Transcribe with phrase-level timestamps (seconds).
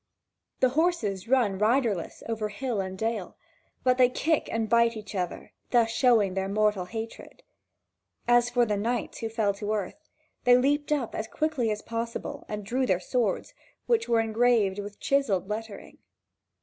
[0.61, 3.37] The horses run riderless over hill and dale,
[3.83, 7.43] but they kick and bite each other, thus showing their mortal hatred.
[8.27, 10.01] As for the knights who fell to earth,
[10.43, 13.53] they leaped up as quickly as possible and drew their swords,
[13.85, 15.99] which were engraved with chiselled lettering.